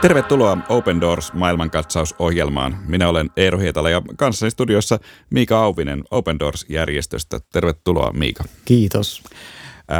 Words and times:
Tervetuloa 0.00 0.58
Open 0.68 1.00
Doors 1.00 1.32
maailmankatsausohjelmaan. 1.32 2.78
Minä 2.86 3.08
olen 3.08 3.30
Eero 3.36 3.58
Hietala 3.58 3.90
ja 3.90 4.02
kanssani 4.16 4.50
studiossa 4.50 4.98
Miika 5.30 5.62
Auvinen 5.62 6.04
Open 6.10 6.38
Doors-järjestöstä. 6.38 7.40
Tervetuloa 7.52 8.12
Miika. 8.12 8.44
Kiitos. 8.64 9.22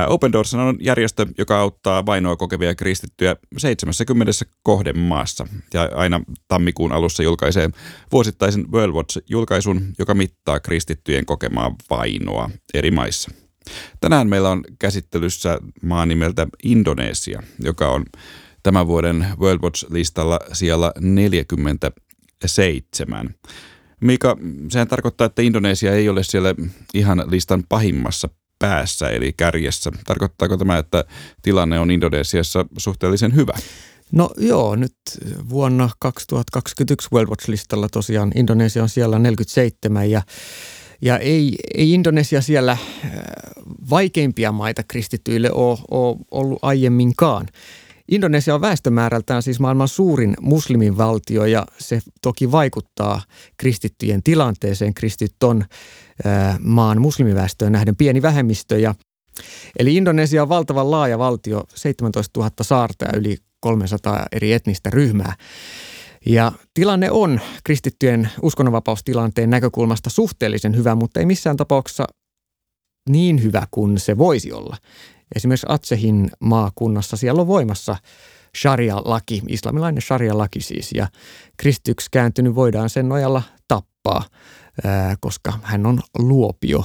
Open 0.07 0.33
Doors 0.33 0.55
on 0.55 0.77
järjestö, 0.81 1.27
joka 1.39 1.61
auttaa 1.61 2.07
vainoa 2.07 2.37
kokevia 2.37 2.75
kristittyjä 2.75 3.37
70 3.57 4.33
kohdemaassa 4.63 5.47
ja 5.75 5.91
aina 5.95 6.21
tammikuun 6.49 6.93
alussa 6.93 7.23
julkaisee 7.23 7.71
vuosittaisen 8.13 8.73
World 8.73 8.95
Watch-julkaisun, 8.95 9.83
joka 9.99 10.15
mittaa 10.15 10.61
kristittyjen 10.61 11.27
kokemaa 11.27 11.75
vainoa 11.91 12.51
eri 12.75 12.91
maissa. 12.91 13.31
Tänään 14.01 14.29
meillä 14.29 14.51
on 14.51 14.65
käsittelyssä 14.79 15.59
maa 15.83 16.07
nimeltä 16.07 16.47
Indonesia, 16.63 17.43
joka 17.61 17.89
on 17.89 18.05
tämän 18.63 18.87
vuoden 18.87 19.27
World 19.41 19.61
Watch-listalla 19.63 20.41
siellä 20.53 20.93
47. 21.01 23.35
Mika, 24.01 24.37
sehän 24.69 24.89
tarkoittaa, 24.89 25.25
että 25.25 25.43
Indonesia 25.43 25.95
ei 25.95 26.09
ole 26.09 26.23
siellä 26.23 26.55
ihan 26.95 27.25
listan 27.27 27.65
pahimmassa 27.69 28.29
päässä 28.59 29.09
eli 29.09 29.33
kärjessä. 29.37 29.91
Tarkoittaako 30.07 30.57
tämä, 30.57 30.79
että 30.79 31.05
tilanne 31.43 31.81
on 31.81 31.91
Indonesiassa 31.91 32.65
suhteellisen 32.79 33.35
hyvä? 33.35 33.53
No 34.13 34.31
joo, 34.37 34.77
nyt 34.77 34.97
vuonna 35.49 35.91
2021 35.99 37.09
World 37.13 37.29
Watch-listalla 37.29 37.89
tosiaan 37.89 38.33
Indonesia 38.35 38.83
on 38.83 38.89
siellä 38.89 39.19
47 39.19 40.11
ja 40.11 40.23
ja 41.03 41.19
ei, 41.19 41.57
ei 41.75 41.93
Indonesia 41.93 42.43
siellä 42.43 42.73
äh, 42.73 42.81
vaikeimpia 43.91 44.53
maita 44.53 44.83
kristityille 44.83 45.53
ole, 45.53 45.79
ole 45.91 46.17
ollut 46.31 46.59
aiemminkaan. 46.63 47.47
Indonesia 48.09 48.55
on 48.55 48.61
väestömäärältään 48.61 49.43
siis 49.43 49.61
maailman 49.61 49.89
suurin 49.89 50.37
muslimivaltio 50.41 51.45
ja 51.45 51.67
se 51.79 52.01
toki 52.23 52.53
vaikuttaa 52.53 53.23
kristittyjen 53.57 54.23
tilanteeseen. 54.23 54.95
Kristityt 54.95 55.43
on 55.43 55.65
maan 56.61 57.01
muslimiväestöön 57.01 57.73
nähden 57.73 57.97
pieni 57.97 58.23
vähemmistö. 58.23 58.79
Ja, 58.79 58.95
eli 59.79 59.97
Indonesia 59.97 60.43
on 60.43 60.49
valtavan 60.49 60.91
laaja 60.91 61.19
valtio, 61.19 61.65
17 61.75 62.41
000 62.41 62.51
saarta 62.63 63.05
ja 63.05 63.19
yli 63.19 63.37
300 63.61 64.27
eri 64.33 64.53
etnistä 64.53 64.91
ryhmää. 64.91 65.35
Ja 66.27 66.53
tilanne 66.75 67.11
on 67.11 67.41
kristittyjen 67.65 68.31
uskonnonvapaustilanteen 68.43 69.51
näkökulmasta 69.51 70.11
suhteellisen 70.11 70.77
hyvä, 70.77 70.95
mutta 70.95 71.21
ei 71.21 71.27
missään 71.27 71.57
tapauksessa 71.57 72.05
niin 73.09 73.43
hyvä 73.43 73.67
kuin 73.71 73.99
se 73.99 74.19
voisi 74.19 74.53
olla. 74.53 74.77
Esimerkiksi 75.37 75.67
Atsehin 75.69 76.31
maakunnassa 76.41 77.17
siellä 77.17 77.41
on 77.41 77.47
voimassa 77.47 77.97
sharia-laki, 78.57 79.43
islamilainen 79.49 80.03
sharia-laki 80.03 80.61
siis, 80.61 80.93
ja 80.93 81.09
kristyksi 81.57 82.09
kääntynyt 82.11 82.55
voidaan 82.55 82.91
sen 82.91 83.09
nojalla 83.09 83.43
tappaa, 83.69 84.25
koska 85.21 85.59
hän 85.63 85.87
on 85.87 86.01
luopio. 86.19 86.85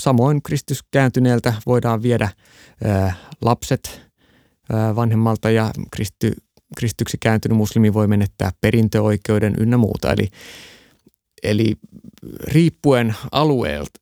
Samoin 0.00 0.42
kristus 0.42 0.84
kääntyneeltä 0.90 1.54
voidaan 1.66 2.02
viedä 2.02 2.28
lapset 3.42 4.00
vanhemmalta 4.96 5.50
ja 5.50 5.70
kristy, 5.90 6.32
kristyksi 6.76 7.16
kääntynyt 7.20 7.58
muslimi 7.58 7.94
voi 7.94 8.06
menettää 8.06 8.50
perintöoikeuden 8.60 9.54
ynnä 9.58 9.76
muuta. 9.76 10.12
Eli 10.12 10.28
Eli 11.44 11.74
riippuen 12.44 13.14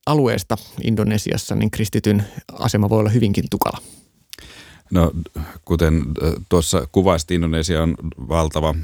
alueesta 0.06 0.56
Indonesiassa, 0.82 1.54
niin 1.54 1.70
kristityn 1.70 2.24
asema 2.52 2.88
voi 2.88 2.98
olla 2.98 3.10
hyvinkin 3.10 3.44
tukala. 3.50 3.78
No 4.90 5.12
kuten 5.64 6.02
tuossa 6.48 6.88
kuvasti, 6.92 7.34
Indonesia 7.34 7.82
on 7.82 7.94
valtava, 8.28 8.74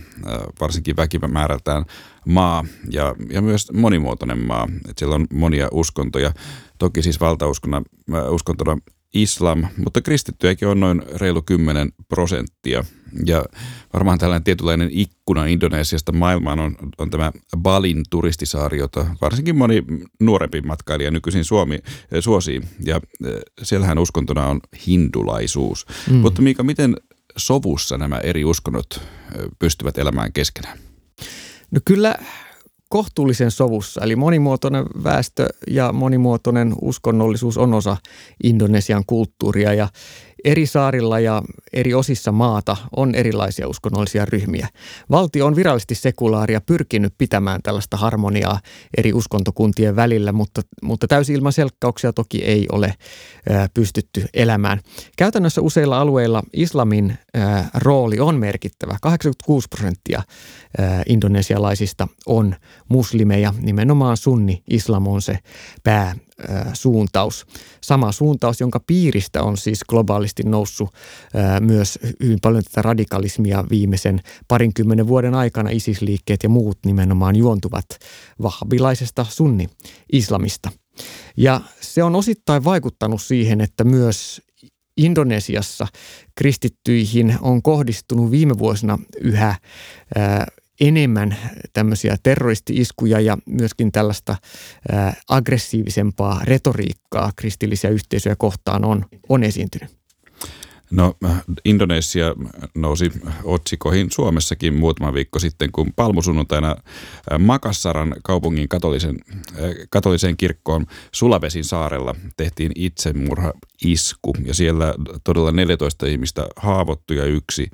varsinkin 0.60 0.97
väkimäärältään 0.97 1.84
maa 2.27 2.65
ja, 2.91 3.15
ja 3.31 3.43
myös 3.43 3.72
monimuotoinen 3.72 4.47
maa. 4.47 4.69
Et 4.88 4.99
siellä 4.99 5.15
on 5.15 5.27
monia 5.33 5.69
uskontoja. 5.72 6.33
Toki 6.78 7.03
siis 7.03 7.21
valtauskontona 7.21 7.83
uskontona 8.31 8.78
islam, 9.15 9.67
mutta 9.77 10.01
kristittyjäkin 10.01 10.69
on 10.69 10.81
noin 10.81 11.03
reilu 11.15 11.43
10 11.43 11.93
prosenttia. 12.09 12.85
Ja 13.27 13.45
varmaan 13.93 14.19
tällainen 14.19 14.45
tietynlainen 14.45 14.89
ikkuna 14.93 15.47
Indonesiasta 15.47 16.13
maailmaan 16.13 16.61
on, 16.61 16.77
on 16.99 17.11
tämä 17.11 17.33
Balin 17.57 18.03
turistisaari, 18.11 18.79
jota 18.79 19.07
varsinkin 19.21 19.57
moni 19.57 19.85
nuorempi 20.21 20.61
matkailija 20.61 21.11
nykyisin 21.11 21.45
Suomi 21.45 21.75
eh, 21.75 22.23
suosii. 22.23 22.61
Ja 22.85 23.01
eh, 23.27 23.33
siellähän 23.63 23.99
uskontona 23.99 24.47
on 24.47 24.61
hindulaisuus. 24.87 25.87
Mm. 26.11 26.17
Mutta 26.17 26.43
Miika, 26.43 26.63
miten 26.63 26.97
sovussa 27.37 27.99
nämä 27.99 28.19
eri 28.19 28.45
uskonnot 28.45 28.87
eh, 28.95 29.45
pystyvät 29.59 29.99
elämään 29.99 30.33
keskenään? 30.33 30.79
No 31.71 31.81
kyllä 31.85 32.17
kohtuullisen 32.88 33.50
sovussa. 33.50 34.00
Eli 34.04 34.16
monimuotoinen 34.16 34.84
väestö 35.04 35.49
ja 35.66 35.93
monimuotoinen 35.93 36.75
uskonnollisuus 36.82 37.59
on 37.59 37.75
osa 37.75 37.97
Indonesian 38.43 39.04
kulttuuria 39.06 39.75
ja 39.75 39.88
eri 40.44 40.66
saarilla 40.66 41.21
ja 41.21 41.43
eri 41.72 41.94
osissa 41.94 42.32
maata 42.32 42.76
on 42.97 43.15
erilaisia 43.15 43.69
uskonnollisia 43.69 44.25
ryhmiä. 44.25 44.69
Valtio 45.10 45.47
on 45.47 45.56
virallisesti 45.56 45.94
sekulaaria 45.94 46.60
pyrkinyt 46.60 47.15
pitämään 47.19 47.62
tällaista 47.62 47.97
harmoniaa 47.97 48.60
eri 48.97 49.12
uskontokuntien 49.12 49.97
välillä, 49.97 50.32
mutta, 50.32 50.62
mutta 50.82 51.06
täysin 51.06 51.37
ilman 51.37 51.53
selkkauksia 51.53 52.12
toki 52.12 52.44
ei 52.44 52.66
ole 52.72 52.94
pystytty 53.75 54.25
elämään. 54.34 54.81
Käytännössä 55.16 55.60
useilla 55.60 56.00
alueilla 56.00 56.43
islamin 56.53 57.19
rooli 57.75 58.21
on 58.21 58.34
merkittävä. 58.34 58.97
86 59.03 59.69
prosenttia 59.69 60.22
ää, 60.78 61.03
indonesialaisista 61.09 62.09
on 62.27 62.54
muslimeja, 62.88 63.54
nimenomaan 63.60 64.16
sunni 64.16 64.62
islam 64.71 65.06
on 65.06 65.22
se 65.22 65.38
pää 65.84 66.15
suuntaus. 66.72 67.47
Sama 67.81 68.12
suuntaus, 68.12 68.60
jonka 68.60 68.81
piiristä 68.87 69.43
on 69.43 69.56
siis 69.56 69.84
globaalisti 70.28 70.43
noussut 70.43 70.91
myös 71.61 71.99
hyvin 72.22 72.39
paljon 72.43 72.65
tätä 72.65 72.83
radikalismia 72.83 73.65
viimeisen 73.71 74.21
parinkymmenen 74.49 75.06
vuoden 75.06 75.34
aikana. 75.34 75.71
ISIS-liikkeet 75.71 76.43
ja 76.43 76.49
muut 76.49 76.78
nimenomaan 76.87 77.37
juontuvat 77.37 77.87
vahvilaisesta 78.43 79.27
sunni-islamista. 79.28 80.71
Ja 81.37 81.61
se 81.81 82.03
on 82.03 82.16
osittain 82.16 82.65
vaikuttanut 82.65 83.22
siihen, 83.22 83.61
että 83.61 83.84
myös 83.84 84.43
Indonesiassa 84.97 85.87
kristittyihin 86.34 87.37
on 87.41 87.62
kohdistunut 87.62 88.31
viime 88.31 88.59
vuosina 88.59 88.99
yhä 89.21 89.55
enemmän 90.81 91.37
tämmöisiä 91.72 92.16
terroristi-iskuja 92.22 93.21
ja 93.21 93.39
myöskin 93.47 93.93
tällaista 93.93 94.37
ää, 94.93 95.15
aggressiivisempaa 95.28 96.41
retoriikkaa 96.45 97.33
kristillisiä 97.37 97.91
yhteisöjä 97.91 98.37
kohtaan 98.37 98.84
on, 98.84 99.05
on 99.28 99.43
esiintynyt. 99.43 99.99
No 100.91 101.15
Indonesia 101.65 102.34
nousi 102.75 103.12
otsikoihin 103.44 104.10
Suomessakin 104.10 104.75
muutama 104.75 105.15
viikko 105.15 105.38
sitten, 105.38 105.72
kun 105.72 105.93
palmusunnuntaina 105.97 106.76
Makassaran 107.38 108.15
kaupungin 108.25 108.69
katolisen, 108.69 109.19
katoliseen 109.91 110.37
kirkkoon 110.37 110.87
Sulavesin 111.12 111.65
saarella 111.65 112.15
tehtiin 112.37 112.72
itsemurha 112.75 113.53
isku 113.84 114.34
ja 114.44 114.54
siellä 114.54 114.94
todella 115.25 115.53
14 115.53 116.06
ihmistä 116.06 116.47
haavoittui 116.56 117.16
ja 117.16 117.25
yksi 117.25 117.71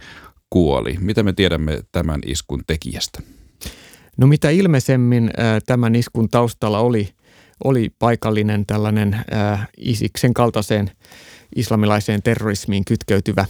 kuoli. 0.50 0.96
Mitä 1.00 1.22
me 1.22 1.32
tiedämme 1.32 1.82
tämän 1.92 2.20
iskun 2.26 2.62
tekijästä? 2.66 3.22
No 4.16 4.26
mitä 4.26 4.50
ilmeisemmin 4.50 5.30
tämän 5.66 5.94
iskun 5.94 6.28
taustalla 6.28 6.78
oli, 6.78 7.08
oli 7.64 7.90
paikallinen 7.98 8.66
tällainen 8.66 9.14
äh, 9.14 9.68
Isiksen 9.76 10.34
kaltaiseen 10.34 10.90
islamilaiseen 11.56 12.22
terrorismiin 12.22 12.84
kytkeytyvä 12.84 13.46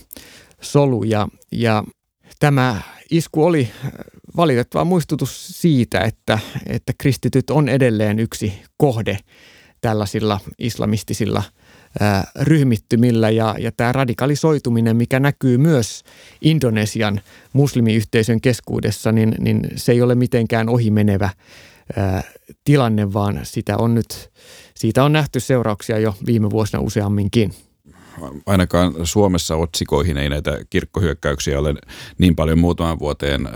solu. 0.60 1.04
Ja, 1.04 1.28
ja 1.52 1.84
tämä 2.40 2.82
isku 3.10 3.44
oli 3.44 3.70
valitettava 4.36 4.84
muistutus 4.84 5.60
siitä, 5.60 6.00
että, 6.00 6.38
että 6.66 6.92
kristityt 6.98 7.50
on 7.50 7.68
edelleen 7.68 8.18
yksi 8.18 8.62
kohde 8.76 9.18
tällaisilla 9.80 10.40
islamistisilla– 10.58 11.42
ryhmittymillä. 12.40 13.30
Ja, 13.30 13.54
ja 13.58 13.72
tämä 13.72 13.92
radikalisoituminen, 13.92 14.96
mikä 14.96 15.20
näkyy 15.20 15.58
myös 15.58 16.02
Indonesian 16.40 17.20
muslimiyhteisön 17.52 18.40
keskuudessa, 18.40 19.12
niin, 19.12 19.34
niin 19.38 19.60
se 19.76 19.92
ei 19.92 20.02
ole 20.02 20.14
mitenkään 20.14 20.68
ohimenevä 20.68 21.30
tilanne, 22.64 23.12
vaan 23.12 23.40
sitä 23.42 23.76
on 23.76 23.94
nyt, 23.94 24.30
siitä 24.74 25.04
on 25.04 25.12
nähty 25.12 25.40
seurauksia 25.40 25.98
jo 25.98 26.14
viime 26.26 26.50
vuosina 26.50 26.82
useamminkin 26.82 27.54
ainakaan 28.46 28.94
Suomessa 29.04 29.56
otsikoihin 29.56 30.16
ei 30.16 30.28
näitä 30.28 30.58
kirkkohyökkäyksiä 30.70 31.58
ole 31.58 31.74
niin 32.18 32.36
paljon 32.36 32.58
muutaman 32.58 32.98
vuoteen 32.98 33.48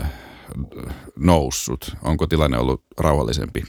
noussut. 1.15 1.95
Onko 2.03 2.27
tilanne 2.27 2.57
ollut 2.57 2.83
rauhallisempi 2.97 3.63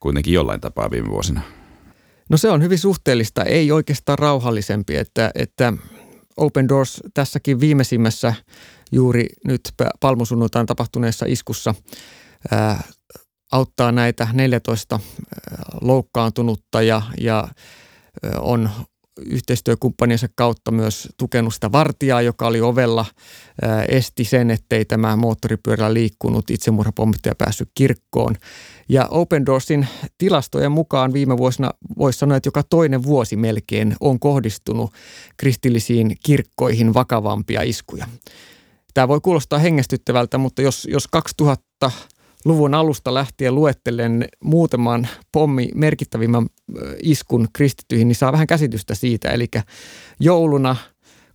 kuitenkin 0.00 0.34
jollain 0.34 0.60
tapaa 0.60 0.90
viime 0.90 1.08
vuosina? 1.10 1.40
No 2.28 2.36
se 2.36 2.50
on 2.50 2.62
hyvin 2.62 2.78
suhteellista, 2.78 3.44
ei 3.44 3.72
oikeastaan 3.72 4.18
rauhallisempi, 4.18 4.96
että, 4.96 5.30
että 5.34 5.72
Open 6.36 6.68
Doors 6.68 7.02
tässäkin 7.14 7.60
viimeisimmässä 7.60 8.34
juuri 8.92 9.26
nyt 9.44 9.60
palmusunnuntain 10.00 10.66
tapahtuneessa 10.66 11.26
iskussa 11.28 11.74
ää, 12.50 12.82
auttaa 13.52 13.92
näitä 13.92 14.28
14 14.32 15.00
loukkaantunutta 15.80 16.82
ja, 16.82 17.02
ja 17.20 17.48
on 18.38 18.70
yhteistyökumppaniensa 19.26 20.28
kautta 20.34 20.70
myös 20.70 21.08
tukenut 21.16 21.54
sitä 21.54 21.72
vartijaa, 21.72 22.22
joka 22.22 22.46
oli 22.46 22.60
ovella, 22.60 23.06
esti 23.88 24.24
sen, 24.24 24.50
ettei 24.50 24.84
tämä 24.84 25.16
moottoripyörällä 25.16 25.94
liikkunut 25.94 26.50
itsemurhapommittaja 26.50 27.34
päässyt 27.34 27.70
kirkkoon. 27.74 28.36
Ja 28.88 29.06
Open 29.10 29.46
Doorsin 29.46 29.88
tilastojen 30.18 30.72
mukaan 30.72 31.12
viime 31.12 31.36
vuosina 31.36 31.70
voisi 31.98 32.18
sanoa, 32.18 32.36
että 32.36 32.46
joka 32.46 32.62
toinen 32.62 33.02
vuosi 33.02 33.36
melkein 33.36 33.96
on 34.00 34.20
kohdistunut 34.20 34.92
kristillisiin 35.36 36.16
kirkkoihin 36.24 36.94
vakavampia 36.94 37.62
iskuja. 37.62 38.06
Tämä 38.94 39.08
voi 39.08 39.20
kuulostaa 39.20 39.58
hengestyttävältä, 39.58 40.38
mutta 40.38 40.62
jos, 40.62 40.88
jos 40.90 41.08
2000 41.08 41.90
luvun 42.44 42.74
alusta 42.74 43.14
lähtien 43.14 43.54
luettelen 43.54 44.28
muutaman 44.44 45.08
pommi 45.32 45.68
merkittävimmän 45.74 46.46
iskun 47.02 47.48
kristittyihin, 47.52 48.08
niin 48.08 48.16
saa 48.16 48.32
vähän 48.32 48.46
käsitystä 48.46 48.94
siitä. 48.94 49.30
Eli 49.30 49.46
jouluna 50.20 50.76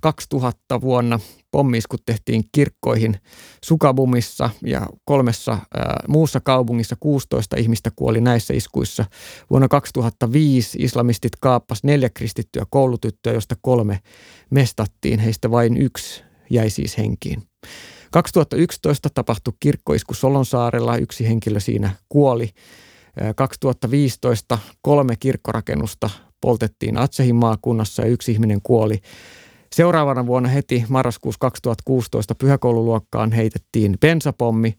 2000 0.01 0.81
vuonna 0.81 1.19
pommiiskut 1.51 2.01
tehtiin 2.05 2.43
kirkkoihin 2.51 3.17
Sukabumissa 3.65 4.49
ja 4.65 4.87
kolmessa 5.05 5.51
ää, 5.51 6.03
muussa 6.07 6.39
kaupungissa 6.39 6.95
16 6.99 7.55
ihmistä 7.57 7.91
kuoli 7.95 8.21
näissä 8.21 8.53
iskuissa. 8.53 9.05
Vuonna 9.49 9.67
2005 9.67 10.77
islamistit 10.81 11.31
kaappas 11.41 11.83
neljä 11.83 12.09
kristittyä 12.09 12.63
koulutyttöä, 12.69 13.33
josta 13.33 13.55
kolme 13.61 13.99
mestattiin. 14.49 15.19
Heistä 15.19 15.51
vain 15.51 15.77
yksi 15.77 16.23
jäi 16.49 16.69
siis 16.69 16.97
henkiin. 16.97 17.43
2011 18.15 19.09
tapahtui 19.13 19.53
kirkkoisku 19.59 20.13
Solonsaarella, 20.13 20.97
yksi 20.97 21.27
henkilö 21.27 21.59
siinä 21.59 21.91
kuoli. 22.09 22.49
2015 23.35 24.57
kolme 24.81 25.15
kirkkorakennusta 25.15 26.09
poltettiin 26.41 26.97
Atsehin 26.97 27.35
maakunnassa 27.35 28.01
ja 28.01 28.07
yksi 28.07 28.31
ihminen 28.31 28.59
kuoli. 28.63 28.99
Seuraavana 29.73 30.25
vuonna 30.25 30.49
heti 30.49 30.85
marraskuussa 30.89 31.39
2016 31.39 32.35
pyhäkoululuokkaan 32.35 33.31
heitettiin 33.31 33.97
bensapommi 33.99 34.73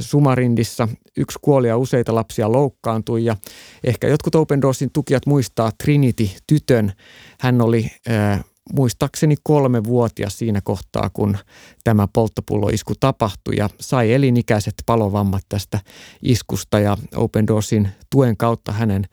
Sumarindissa. 0.00 0.88
Yksi 1.16 1.38
kuoli 1.42 1.68
ja 1.68 1.76
useita 1.76 2.14
lapsia 2.14 2.52
loukkaantui 2.52 3.24
ja 3.24 3.36
ehkä 3.84 4.08
jotkut 4.08 4.34
Open 4.34 4.62
Doorsin 4.62 4.90
tukijat 4.92 5.26
muistaa 5.26 5.70
Trinity-tytön. 5.82 6.92
Hän 7.40 7.62
oli 7.62 7.90
äh, 8.10 8.44
muistaakseni 8.74 9.34
kolme 9.42 9.84
vuotia 9.84 10.30
siinä 10.30 10.60
kohtaa, 10.64 11.10
kun 11.12 11.38
tämä 11.84 12.08
polttopulloisku 12.12 12.94
tapahtui 13.00 13.56
ja 13.56 13.70
sai 13.80 14.12
elinikäiset 14.12 14.74
palovammat 14.86 15.42
tästä 15.48 15.80
iskusta 16.22 16.80
ja 16.80 16.96
Open 17.16 17.46
Doorsin 17.46 17.88
tuen 18.10 18.36
kautta 18.36 18.72
hänen 18.72 19.04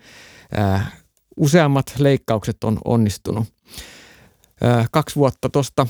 ää, 0.51 0.91
useammat 1.37 1.93
leikkaukset 1.97 2.63
on 2.63 2.77
onnistunut. 2.85 3.47
Ää, 4.61 4.85
kaksi 4.91 5.15
vuotta 5.15 5.49
tuosta 5.49 5.87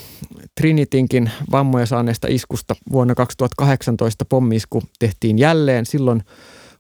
Trinitinkin 0.56 1.32
vammoja 1.52 1.86
saaneesta 1.86 2.28
iskusta 2.30 2.76
vuonna 2.92 3.16
2018 3.16 4.26
pommiisku 4.26 4.84
tehtiin 5.00 5.40
jälleen. 5.40 5.86
Silloin 5.86 6.24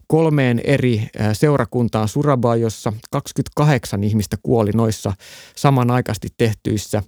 kolmeen 0.07 0.61
eri 0.63 1.07
seurakuntaan 1.33 2.07
Surabajossa. 2.07 2.93
28 3.11 4.03
ihmistä 4.03 4.37
kuoli 4.43 4.71
noissa 4.71 5.13
samanaikaisesti 5.55 6.27
tehtyissä 6.37 7.03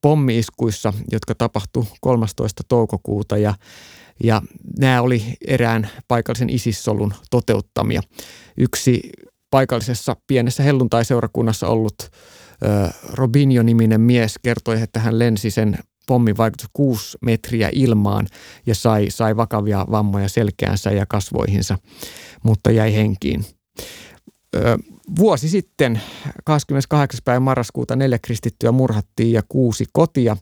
pommiiskuissa, 0.00 0.92
jotka 1.12 1.34
tapahtui 1.34 1.84
13. 2.00 2.62
toukokuuta 2.68 3.36
ja 3.38 3.54
ja 4.24 4.42
nämä 4.78 5.02
oli 5.02 5.22
erään 5.46 5.90
paikallisen 6.08 6.50
isissolun 6.50 7.14
toteuttamia. 7.30 8.00
Yksi 8.56 9.10
paikallisessa 9.50 10.16
pienessä 10.26 10.62
helluntaiseurakunnassa 10.62 11.68
ollut 11.68 12.10
Robinio-niminen 13.12 14.00
mies 14.00 14.34
kertoi, 14.42 14.82
että 14.82 15.00
hän 15.00 15.18
lensi 15.18 15.50
sen 15.50 15.78
pommi 16.06 16.36
vaikutti 16.36 16.66
kuusi 16.72 17.18
metriä 17.22 17.70
ilmaan 17.72 18.26
ja 18.66 18.74
sai, 18.74 19.06
sai 19.10 19.36
vakavia 19.36 19.86
vammoja 19.90 20.28
selkäänsä 20.28 20.90
ja 20.90 21.06
kasvoihinsa, 21.06 21.78
mutta 22.42 22.70
jäi 22.70 22.94
henkiin. 22.94 23.44
Ö, 24.56 24.78
vuosi 25.18 25.48
sitten, 25.48 26.00
28. 26.44 27.20
päivä 27.24 27.40
marraskuuta, 27.40 27.96
neljä 27.96 28.18
kristittyä 28.18 28.72
murhattiin 28.72 29.32
ja 29.32 29.42
kuusi 29.48 29.84
kotia 29.92 30.36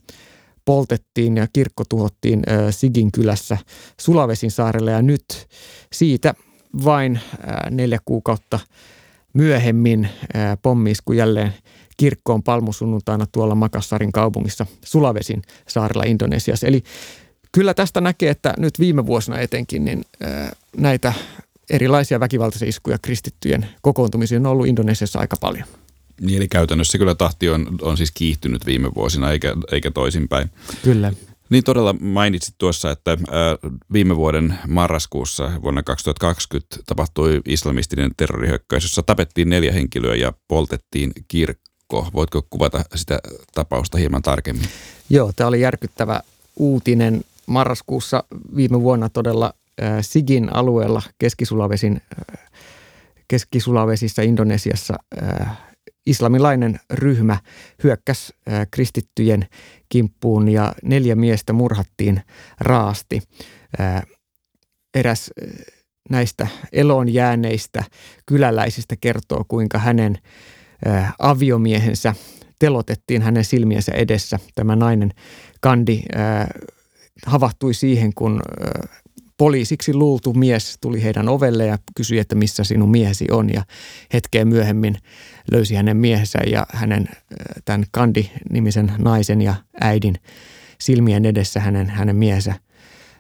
poltettiin 0.65 1.37
ja 1.37 1.47
kirkko 1.53 1.85
tuhottiin 1.89 2.43
ö, 2.49 2.73
Sigin 2.73 3.13
kylässä 3.13 3.59
Sulavesin 4.01 4.51
saarella 4.51 4.91
ja 4.91 5.03
nyt 5.03 5.49
siitä 5.93 6.35
vain 6.85 7.21
ö, 7.35 7.71
neljä 7.71 7.99
kuukautta 8.05 8.59
myöhemmin 9.35 10.09
pommiisku 10.63 11.13
jälleen 11.13 11.55
kirkkoon 11.97 12.43
palmusunnuntaina 12.43 13.27
tuolla 13.33 13.55
Makassarin 13.55 14.13
kaupungissa 14.13 14.67
Sulavesin 14.85 15.43
saarella 15.69 16.05
Indonesiassa. 16.07 16.67
Eli 16.67 16.83
kyllä 17.53 17.75
tästä 17.75 18.01
näkee, 18.01 18.31
että 18.31 18.55
nyt 18.59 18.81
viime 18.81 19.07
vuosina 19.07 19.39
etenkin 19.39 19.85
niin 19.85 20.05
näitä 20.77 21.13
erilaisia 21.71 22.21
väkivaltaisia 22.21 22.69
iskuja 22.69 22.99
kristittyjen 23.03 23.67
kokoontumisia 23.83 24.39
on 24.39 24.47
ollut 24.47 24.67
Indonesiassa 24.67 25.19
aika 25.19 25.37
paljon. 25.41 25.65
Niin, 26.21 26.37
eli 26.37 26.49
käytännössä 26.49 26.99
kyllä 26.99 27.15
tahti 27.15 27.49
on, 27.49 27.67
on 27.83 27.97
siis 27.97 28.11
kiihtynyt 28.11 28.67
viime 28.67 28.95
vuosina 28.95 29.31
eikä, 29.33 29.55
eikä 29.73 29.91
toisinpäin. 29.91 30.51
Kyllä. 30.83 31.13
Niin 31.51 31.65
todella 31.65 31.93
mainitsit 31.93 32.55
tuossa, 32.59 32.91
että 32.91 33.19
viime 33.93 34.17
vuoden 34.17 34.59
marraskuussa 34.69 35.51
vuonna 35.63 35.83
2020 35.83 36.77
tapahtui 36.87 37.41
islamistinen 37.47 38.11
terrorihyökkäys, 38.17 38.85
jossa 38.85 39.03
tapettiin 39.03 39.49
neljä 39.49 39.73
henkilöä 39.73 40.15
ja 40.15 40.33
poltettiin 40.49 41.13
kirkko 41.29 41.64
Mikko, 41.85 42.11
voitko 42.15 42.43
kuvata 42.51 42.85
sitä 42.95 43.19
tapausta 43.55 43.99
hieman 43.99 44.23
tarkemmin? 44.23 44.69
Joo, 45.11 45.33
tämä 45.37 45.49
oli 45.49 45.61
järkyttävä 45.61 46.21
uutinen. 46.57 47.25
Marraskuussa 47.47 48.25
viime 48.57 48.81
vuonna 48.81 49.09
todella 49.09 49.53
äh, 49.83 49.99
Sigin 50.01 50.57
alueella 50.57 51.03
Keski-Sulavesin, 51.19 52.01
äh, 52.19 52.51
Keski-Sulavesissa 53.29 54.23
Indonesiassa 54.23 54.95
äh, 55.23 55.59
islamilainen 56.07 56.81
ryhmä 56.91 57.39
hyökkäsi 57.83 58.33
äh, 58.49 58.67
kristittyjen 58.71 59.47
kimppuun 59.89 60.49
ja 60.49 60.75
neljä 60.83 61.15
miestä 61.15 61.53
murhattiin 61.53 62.23
raasti. 62.61 63.23
Äh, 63.81 64.03
eräs 64.95 65.31
äh, 65.43 65.49
näistä 66.11 66.47
eloon 66.73 67.15
jääneistä 67.15 67.85
kyläläisistä 68.27 68.97
kertoo, 69.01 69.45
kuinka 69.49 69.79
hänen 69.79 70.19
aviomiehensä 71.19 72.15
telotettiin 72.59 73.23
hänen 73.23 73.45
silmiensä 73.45 73.93
edessä. 73.93 74.39
Tämä 74.55 74.77
nainen 74.77 75.11
Kandi 75.61 76.03
havahtui 77.27 77.75
siihen, 77.75 78.15
kun 78.15 78.43
poliisiksi 79.37 79.95
luultu 79.95 80.33
mies 80.33 80.79
tuli 80.81 81.03
heidän 81.03 81.29
ovelle 81.29 81.67
ja 81.67 81.79
kysyi, 81.97 82.19
että 82.19 82.35
missä 82.35 82.65
sinun 82.65 82.91
miehesi 82.91 83.25
on. 83.31 83.53
Ja 83.53 83.63
hetkeä 84.13 84.45
myöhemmin 84.45 84.97
löysi 85.51 85.75
hänen 85.75 85.97
miehensä 85.97 86.39
ja 86.47 86.67
hänen 86.73 87.09
tämän 87.65 87.85
Kandi-nimisen 87.91 88.93
naisen 88.99 89.43
ja 89.43 89.55
äidin 89.81 90.15
silmien 90.81 91.25
edessä 91.25 91.61
hänen, 91.61 91.91
hänen 91.91 92.17
miehensä 92.17 92.55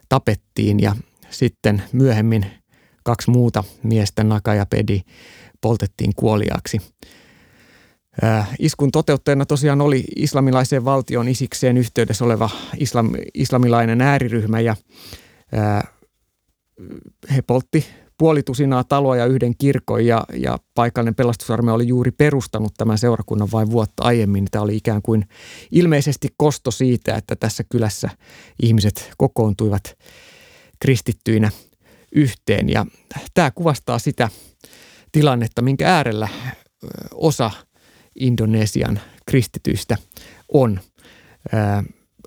tapettiin. 0.08 0.80
Ja 0.80 0.96
sitten 1.30 1.82
myöhemmin 1.92 2.46
kaksi 3.04 3.30
muuta 3.30 3.64
miestä, 3.82 4.25
Naka 4.25 4.54
ja 4.54 4.66
Pedi, 4.66 5.00
poltettiin 5.61 6.14
kuoliaaksi. 6.16 6.80
Äh, 8.23 8.49
iskun 8.59 8.90
toteuttajana 8.90 9.47
tosiaan 9.47 9.80
oli 9.80 10.04
islamilaiseen 10.16 10.85
valtion 10.85 11.28
isikseen 11.28 11.76
yhteydessä 11.76 12.25
oleva 12.25 12.50
islam, 12.78 13.11
islamilainen 13.35 14.00
ääriryhmä 14.00 14.61
ja 14.61 14.76
ää, 15.52 15.76
äh, 15.76 15.85
he 17.35 17.42
poltti 17.42 17.87
puolitusinaa 18.18 18.85
taloa 18.85 19.16
ja 19.16 19.26
yhden 19.26 19.54
kirkon 19.59 20.06
ja, 20.06 20.25
ja 20.35 20.59
paikallinen 20.75 21.14
pelastusarmeija 21.14 21.75
oli 21.75 21.88
juuri 21.88 22.11
perustanut 22.11 22.75
tämän 22.76 22.99
seurakunnan 22.99 23.49
vain 23.52 23.71
vuotta 23.71 24.02
aiemmin. 24.02 24.47
Tämä 24.50 24.62
oli 24.62 24.76
ikään 24.76 25.02
kuin 25.02 25.25
ilmeisesti 25.71 26.28
kosto 26.37 26.71
siitä, 26.71 27.14
että 27.14 27.37
tässä 27.37 27.64
kylässä 27.68 28.11
ihmiset 28.62 29.11
kokoontuivat 29.16 29.99
kristittyinä 30.80 31.50
yhteen 32.12 32.68
ja 32.68 32.87
tämä 33.35 33.50
kuvastaa 33.50 33.99
sitä 33.99 34.28
tilannetta, 35.12 35.62
minkä 35.62 35.94
äärellä 35.97 36.28
osa– 37.14 37.50
Indonesian 38.16 39.00
kristityistä 39.26 39.97
on. 40.52 40.80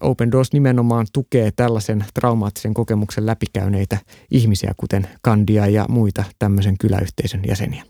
Open 0.01 0.31
Doors 0.31 0.53
nimenomaan 0.53 1.07
tukee 1.13 1.51
tällaisen 1.51 2.05
traumaattisen 2.13 2.73
kokemuksen 2.73 3.25
läpikäyneitä 3.25 3.97
ihmisiä, 4.31 4.73
kuten 4.77 5.07
Kandia 5.21 5.67
ja 5.67 5.85
muita 5.89 6.23
tämmöisen 6.39 6.77
kyläyhteisön 6.77 7.41
jäseniä. 7.47 7.83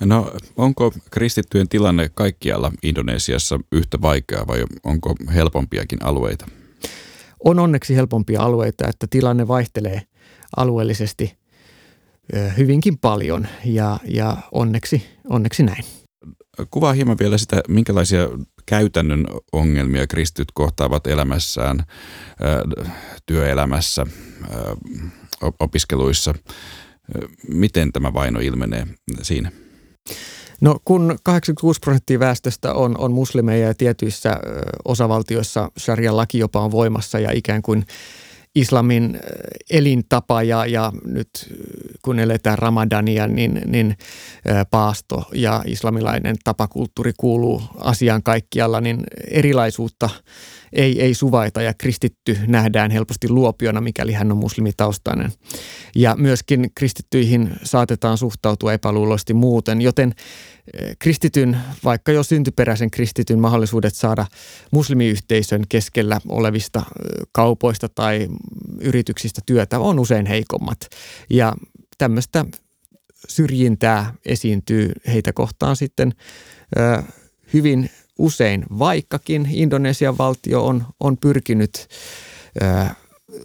No 0.00 0.32
onko 0.56 0.92
kristittyjen 1.10 1.68
tilanne 1.68 2.10
kaikkialla 2.14 2.72
Indonesiassa 2.82 3.60
yhtä 3.72 4.02
vaikea 4.02 4.46
vai 4.46 4.64
onko 4.84 5.14
helpompiakin 5.34 6.04
alueita? 6.04 6.46
On 7.44 7.58
onneksi 7.58 7.96
helpompia 7.96 8.42
alueita, 8.42 8.88
että 8.88 9.06
tilanne 9.10 9.48
vaihtelee 9.48 10.02
alueellisesti 10.56 11.38
hyvinkin 12.56 12.98
paljon 12.98 13.46
ja, 13.64 13.98
ja 14.08 14.36
onneksi, 14.52 15.06
onneksi 15.28 15.62
näin. 15.62 15.84
Kuvaa 16.70 16.92
hieman 16.92 17.18
vielä 17.18 17.38
sitä, 17.38 17.60
minkälaisia 17.68 18.28
käytännön 18.66 19.26
ongelmia 19.52 20.06
kristityt 20.06 20.48
kohtaavat 20.54 21.06
elämässään, 21.06 21.84
työelämässä, 23.26 24.06
opiskeluissa. 25.60 26.34
Miten 27.48 27.92
tämä 27.92 28.12
vaino 28.12 28.40
ilmenee 28.40 28.86
siinä? 29.22 29.52
No 30.60 30.78
kun 30.84 31.18
86 31.22 31.80
prosenttia 31.80 32.18
väestöstä 32.18 32.74
on, 32.74 32.98
on 32.98 33.12
muslimeja 33.12 33.66
ja 33.66 33.74
tietyissä 33.74 34.40
osavaltioissa 34.84 35.70
sharia 35.78 36.16
laki 36.16 36.38
jopa 36.38 36.60
on 36.60 36.70
voimassa 36.70 37.18
ja 37.18 37.30
ikään 37.32 37.62
kuin 37.62 37.86
islamin 38.54 39.20
elintapa 39.70 40.42
ja, 40.42 40.66
ja 40.66 40.92
nyt 41.04 41.28
kun 42.02 42.18
eletään 42.18 42.58
ramadania, 42.58 43.26
niin, 43.26 43.60
niin 43.66 43.96
paasto 44.70 45.28
ja 45.32 45.62
islamilainen 45.66 46.36
tapakulttuuri 46.44 47.12
kuuluu 47.16 47.62
asiaan 47.78 48.22
kaikkialla, 48.22 48.80
niin 48.80 49.00
erilaisuutta 49.30 50.10
ei, 50.72 51.02
ei 51.02 51.14
suvaita 51.14 51.62
ja 51.62 51.74
kristitty 51.74 52.38
nähdään 52.46 52.90
helposti 52.90 53.28
luopiona, 53.28 53.80
mikäli 53.80 54.12
hän 54.12 54.32
on 54.32 54.38
muslimitaustainen. 54.38 55.32
Ja 55.94 56.16
myöskin 56.16 56.70
kristittyihin 56.74 57.50
saatetaan 57.62 58.18
suhtautua 58.18 58.72
epäluuloisesti 58.72 59.34
muuten, 59.34 59.80
joten 59.80 60.14
kristityn, 60.98 61.56
vaikka 61.84 62.12
jo 62.12 62.22
syntyperäisen 62.22 62.90
kristityn 62.90 63.38
mahdollisuudet 63.38 63.94
saada 63.94 64.26
muslimiyhteisön 64.70 65.62
keskellä 65.68 66.20
olevista 66.28 66.82
kaupoista 67.32 67.88
tai 67.88 68.28
yrityksistä 68.80 69.40
työtä 69.46 69.78
on 69.78 69.98
usein 69.98 70.26
heikommat. 70.26 70.78
Ja 71.30 71.54
tämmöistä 71.98 72.44
syrjintää 73.28 74.14
esiintyy 74.26 74.92
heitä 75.06 75.32
kohtaan 75.32 75.76
sitten 75.76 76.12
hyvin 77.52 77.90
usein, 78.18 78.64
vaikkakin 78.78 79.48
Indonesian 79.52 80.18
valtio 80.18 80.66
on, 80.66 80.86
on 81.00 81.16
pyrkinyt 81.16 81.88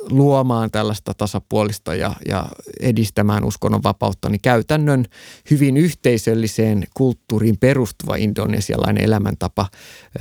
luomaan 0.09 0.71
tällaista 0.71 1.13
tasapuolista 1.13 1.95
ja, 1.95 2.15
ja 2.27 2.49
edistämään 2.79 3.43
uskonnon 3.43 3.83
vapautta, 3.83 4.29
niin 4.29 4.41
käytännön 4.41 5.05
hyvin 5.51 5.77
yhteisölliseen 5.77 6.83
kulttuuriin 6.93 7.57
perustuva 7.57 8.15
indonesialainen 8.15 9.03
elämäntapa 9.03 9.69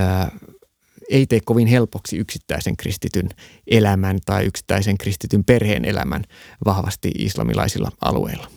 ö, 0.00 0.04
ei 1.10 1.26
tee 1.26 1.40
kovin 1.44 1.66
helpoksi 1.66 2.16
yksittäisen 2.16 2.76
kristityn 2.76 3.28
elämän 3.66 4.18
tai 4.26 4.44
yksittäisen 4.44 4.98
kristityn 4.98 5.44
perheen 5.44 5.84
elämän 5.84 6.24
vahvasti 6.64 7.10
islamilaisilla 7.18 7.90
alueilla. 8.00 8.50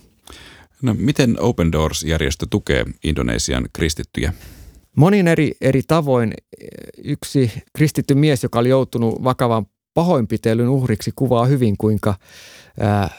No, 0.81 0.95
miten 0.99 1.39
Open 1.39 1.71
Doors-järjestö 1.71 2.45
tukee 2.49 2.85
Indonesian 3.03 3.65
kristittyjä? 3.73 4.33
Monin 4.95 5.27
eri, 5.27 5.51
eri 5.61 5.81
tavoin 5.87 6.33
yksi 7.03 7.51
kristitty 7.73 8.15
mies, 8.15 8.43
joka 8.43 8.59
oli 8.59 8.69
joutunut 8.69 9.23
vakavan 9.23 9.65
pahoinpitelyn 9.93 10.69
uhriksi, 10.69 11.11
kuvaa 11.15 11.45
hyvin, 11.45 11.77
kuinka 11.77 12.15
ää, 12.79 13.09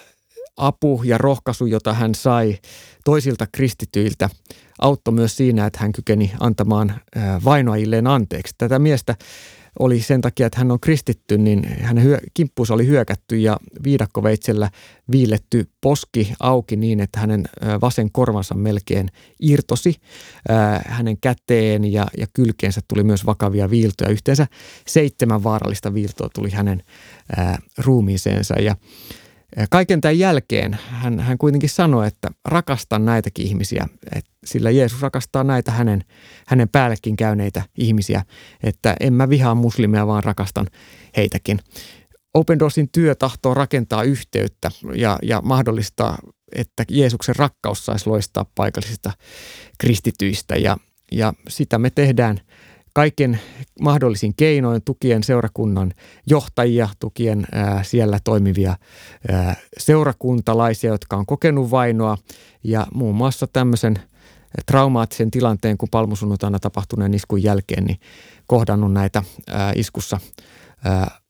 apu 0.57 1.03
ja 1.05 1.19
rohkaisu, 1.19 1.67
jota 1.67 1.95
hän 1.95 2.15
sai 2.15 2.59
toisilta 3.05 3.47
kristityiltä, 3.53 4.31
auttoi 4.79 5.15
myös 5.15 5.37
siinä, 5.37 5.67
että 5.67 5.79
hän 5.83 5.93
kykeni 5.93 6.33
antamaan 6.41 7.01
vainoajilleen 7.45 8.07
anteeksi. 8.07 8.55
Tätä 8.59 8.79
miestä 8.79 9.17
oli 9.79 10.01
sen 10.01 10.21
takia, 10.21 10.47
että 10.47 10.59
hän 10.59 10.71
on 10.71 10.81
kristitty, 10.81 11.39
niin 11.39 11.65
hänen 11.81 12.05
hyö, 12.05 12.19
kimppuunsa 12.35 12.75
oli 12.75 12.87
hyökätty 12.87 13.39
ja 13.39 13.57
viidakkoveitsellä 13.85 14.71
viiletty 15.13 15.69
poski 15.81 16.33
auki 16.41 16.77
niin, 16.77 17.01
että 17.01 17.21
hänen 17.21 17.45
vasen 17.81 18.13
korvansa 18.13 18.55
melkein 18.55 19.09
irtosi. 19.41 19.97
Hänen 20.87 21.19
käteen 21.21 21.93
ja, 21.93 22.07
ja 22.19 22.27
kylkeensä 22.33 22.81
tuli 22.89 23.05
myös 23.05 23.27
vakavia 23.27 23.71
viiltoja. 23.71 24.11
Yhteensä 24.11 24.47
seitsemän 24.87 25.45
vaarallista 25.45 25.95
viiltoa 25.95 26.29
tuli 26.35 26.51
hänen 26.51 26.83
ruumiiseensa 27.79 28.55
ja 28.55 28.77
Kaiken 29.71 30.01
tämän 30.01 30.19
jälkeen 30.19 30.79
hän, 30.89 31.21
hän 31.21 31.39
kuitenkin 31.39 31.69
sanoi, 31.69 32.07
että 32.07 32.29
rakastan 32.45 33.05
näitäkin 33.05 33.47
ihmisiä, 33.47 33.87
että 34.17 34.31
sillä 34.45 34.71
Jeesus 34.71 35.03
rakastaa 35.03 35.45
näitä 35.45 35.73
hänen, 35.73 36.05
hänen 36.47 36.69
päällekin 36.69 37.17
käyneitä 37.17 37.63
ihmisiä, 37.79 38.25
että 38.63 38.97
en 39.01 39.13
mä 39.13 39.29
vihaa 39.29 39.55
muslimia, 39.55 40.07
vaan 40.07 40.25
rakastan 40.25 40.67
heitäkin. 41.17 41.59
Open 42.35 42.59
Doorsin 42.59 42.89
työ 42.93 43.15
tahtoo 43.15 43.55
rakentaa 43.55 44.03
yhteyttä 44.03 44.71
ja, 44.95 45.19
ja 45.23 45.41
mahdollistaa, 45.45 46.19
että 46.57 46.85
Jeesuksen 46.91 47.37
rakkaus 47.37 47.87
saisi 47.87 48.07
loistaa 48.07 48.47
paikallisista 48.55 49.13
kristityistä 49.79 50.57
ja, 50.57 50.77
ja 51.13 51.33
sitä 51.49 51.79
me 51.79 51.91
tehdään– 51.91 52.41
kaiken 52.93 53.41
mahdollisin 53.81 54.35
keinoin 54.35 54.83
tukien 54.85 55.23
seurakunnan 55.23 55.93
johtajia, 56.27 56.89
tukien 56.99 57.47
ää, 57.53 57.83
siellä 57.83 58.19
toimivia 58.25 58.77
ää, 59.29 59.57
seurakuntalaisia, 59.79 60.91
jotka 60.91 61.17
on 61.17 61.27
kokenut 61.27 61.71
vainoa 61.71 62.19
ja 62.65 62.87
muun 62.95 63.15
muassa 63.15 63.47
tämmöisen 63.47 63.97
traumaattisen 64.67 65.31
tilanteen, 65.31 65.79
kun 65.79 65.89
palmusunnuntaina 65.91 66.59
tapahtuneen 66.59 67.15
iskun 67.15 67.43
jälkeen, 67.43 67.85
niin 67.85 68.01
kohdannut 68.47 68.93
näitä 68.93 69.23
ää, 69.49 69.73
iskussa 69.77 70.21
ää, 70.85 71.21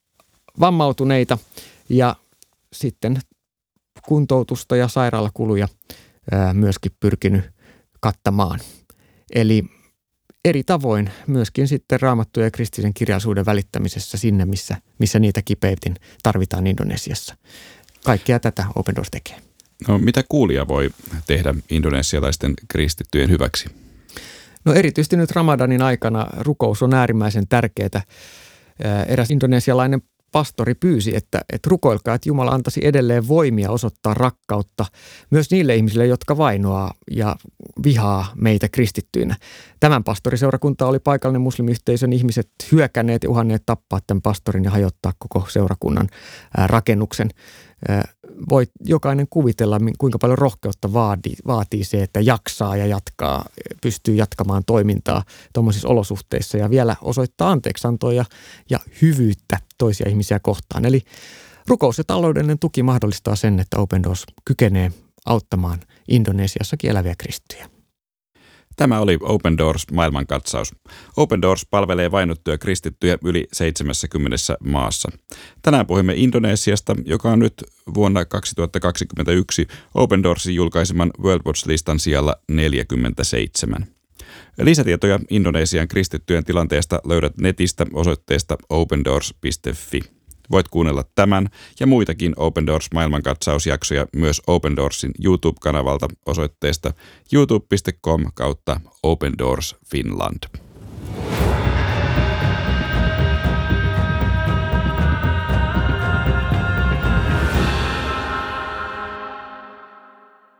vammautuneita 0.61 1.39
ja 1.89 2.17
sitten 2.73 3.19
kuntoutusta 4.05 4.77
ja 4.77 4.89
sairaalakuluja 4.89 5.69
ää, 6.33 6.55
myöskin 6.55 6.93
pyrkinyt 7.01 7.45
kattamaan. 8.01 8.61
Eli 9.35 9.65
eri 10.45 10.63
tavoin 10.65 11.11
myöskin 11.27 11.69
sitten 11.69 12.01
raamattuja 12.01 12.47
ja 12.47 12.51
kristillisen 12.51 12.95
kirjallisuuden 12.95 13.47
välittämisessä 13.47 14.19
sinne, 14.19 14.45
missä, 14.45 14.77
missä 14.99 15.19
niitä 15.19 15.43
kipeimmin 15.45 15.97
tarvitaan 16.23 16.67
Indonesiassa. 16.67 17.37
Kaikkea 18.05 18.41
tätä 18.41 18.65
Open 18.75 18.95
Doors 18.97 19.11
tekee. 19.11 19.37
No, 19.89 19.99
mitä 19.99 20.25
kuulija 20.29 20.69
voi 20.69 20.91
tehdä 21.27 21.55
indonesialaisten 21.71 22.55
kristittyjen 22.69 23.31
hyväksi? 23.31 23.69
No 24.65 24.73
erityisesti 24.73 25.17
nyt 25.17 25.31
Ramadanin 25.31 25.83
aikana 25.83 26.27
rukous 26.39 26.83
on 26.83 26.95
äärimmäisen 26.95 27.49
tärkeää. 27.49 28.03
Eräs 29.07 29.31
indonesialainen 29.31 30.03
pastori 30.33 30.75
pyysi, 30.75 31.17
että, 31.17 31.41
että 31.53 31.71
rukoilkaa, 31.71 32.15
että 32.15 32.29
Jumala 32.29 32.51
antaisi 32.51 32.81
edelleen 32.85 33.29
voimia 33.29 33.71
osoittaa 33.71 34.15
rakkautta 34.15 34.87
myös 35.31 35.51
niille 35.51 35.77
ihmisille, 35.77 36.07
jotka 36.07 36.37
vainoaa 36.37 36.95
ja 37.11 37.37
vihaa 37.85 38.33
meitä 38.35 38.69
kristittyinä. 38.69 39.37
Tämän 39.81 40.05
pastoriseurakunta 40.05 40.87
oli 40.87 40.99
paikallinen 40.99 41.41
muslimiyhteisön 41.41 42.13
ihmiset 42.13 42.51
hyökänneet 42.73 43.23
ja 43.23 43.31
uhanneet 43.31 43.63
tappaa 43.67 44.01
tämän 44.07 44.23
pastorin 44.23 44.65
ja 44.65 44.71
hajottaa 44.71 45.13
koko 45.19 45.47
seurakunnan 45.49 46.09
rakennuksen 46.67 47.31
voi 48.51 48.67
jokainen 48.81 49.27
kuvitella, 49.31 49.79
kuinka 49.99 50.19
paljon 50.19 50.39
rohkeutta 50.39 50.93
vaatii, 50.93 51.37
vaatii 51.47 51.85
se, 51.85 52.03
että 52.03 52.21
jaksaa 52.21 52.77
ja 52.77 52.87
jatkaa, 52.87 53.45
pystyy 53.83 54.15
jatkamaan 54.15 54.63
toimintaa 54.67 55.25
tuommoisissa 55.53 55.89
olosuhteissa 55.89 56.59
ja 56.59 56.71
vielä 56.71 56.97
osoittaa 57.03 57.51
anteeksantoa 57.51 58.13
ja, 58.13 58.25
ja 58.71 58.79
hyvyyttä 59.03 59.59
toisia 59.79 60.09
ihmisiä 60.09 60.41
kohtaan. 60.41 60.85
Eli 60.85 61.01
rukous 61.69 61.99
ja 61.99 62.05
taloudellinen 62.05 62.59
tuki 62.59 62.83
mahdollistaa 62.83 63.37
sen, 63.37 63.61
että 63.61 63.79
Open 63.79 64.03
Doors 64.03 64.25
kykenee 64.45 64.93
auttamaan 65.27 65.81
Indonesiassakin 66.09 66.91
eläviä 66.91 67.15
kristittyjä. 67.19 67.82
Tämä 68.77 69.01
oli 69.01 69.19
Open 69.21 69.59
Doors 69.59 69.87
maailmankatsaus. 69.93 70.75
Open 71.17 71.43
Doors 71.43 71.67
palvelee 71.71 72.11
vainottuja 72.11 72.59
kristittyjä 72.59 73.19
yli 73.25 73.47
70 73.53 74.37
maassa. 74.65 75.09
Tänään 75.63 75.87
puhumme 75.87 76.15
Indonesiasta, 76.17 76.97
joka 77.05 77.31
on 77.31 77.39
nyt 77.39 77.65
vuonna 77.95 78.25
2021 78.25 79.67
Open 79.95 80.23
Doorsin 80.23 80.55
julkaiseman 80.55 81.11
World 81.23 81.43
Watch-listan 81.47 81.99
sijalla 81.99 82.37
47. 82.49 83.87
Lisätietoja 84.59 85.21
Indonesian 85.31 85.89
kristittyjen 85.89 86.45
tilanteesta 86.45 87.01
löydät 87.05 87.39
netistä 87.39 87.87
osoitteesta 87.93 88.57
opendoors.fi. 88.71 90.22
Voit 90.53 90.69
kuunnella 90.69 91.05
tämän 91.15 91.49
ja 91.81 91.87
muitakin 91.87 92.33
Open 92.37 92.67
Doors 92.67 92.89
maailmankatsausjaksoja 92.95 94.07
myös 94.17 94.43
Open 94.47 94.77
Doorsin 94.77 95.11
YouTube-kanavalta 95.25 96.09
osoitteesta 96.27 96.93
youtube.com 97.33 98.25
kautta 98.35 98.81
Open 99.03 99.39
Doors 99.39 99.77
Finland. 99.91 100.72